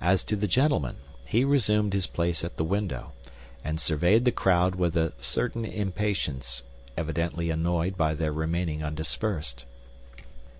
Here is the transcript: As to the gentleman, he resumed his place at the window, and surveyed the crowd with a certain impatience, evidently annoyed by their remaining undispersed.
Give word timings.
As 0.00 0.24
to 0.24 0.34
the 0.34 0.48
gentleman, 0.48 0.96
he 1.24 1.44
resumed 1.44 1.92
his 1.94 2.08
place 2.08 2.42
at 2.42 2.56
the 2.56 2.64
window, 2.64 3.12
and 3.62 3.80
surveyed 3.80 4.24
the 4.24 4.32
crowd 4.32 4.74
with 4.74 4.96
a 4.96 5.12
certain 5.18 5.64
impatience, 5.64 6.64
evidently 6.96 7.48
annoyed 7.48 7.96
by 7.96 8.14
their 8.14 8.32
remaining 8.32 8.82
undispersed. 8.82 9.64